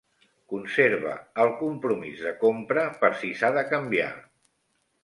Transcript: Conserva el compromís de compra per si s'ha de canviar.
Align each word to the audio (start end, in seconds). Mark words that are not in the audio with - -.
Conserva 0.53 1.13
el 1.43 1.53
compromís 1.59 2.25
de 2.29 2.35
compra 2.43 2.89
per 3.05 3.13
si 3.21 3.35
s'ha 3.43 3.57
de 3.61 3.67
canviar. 3.77 4.15